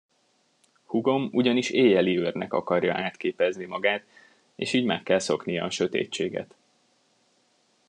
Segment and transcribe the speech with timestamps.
[0.83, 4.03] Húgom ugyanis éjjeliőrnek akarja átképezni magát,
[4.55, 6.53] és így meg kell szoknia a sötétséget.